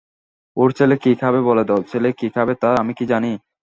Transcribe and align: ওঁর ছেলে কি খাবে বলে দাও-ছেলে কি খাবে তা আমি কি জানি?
ওঁর 0.57 0.69
ছেলে 0.77 0.95
কি 1.03 1.11
খাবে 1.21 1.39
বলে 1.47 1.63
দাও-ছেলে 1.69 2.09
কি 2.19 2.27
খাবে 2.35 2.53
তা 2.61 2.69
আমি 2.81 2.93
কি 2.97 3.05
জানি? 3.11 3.31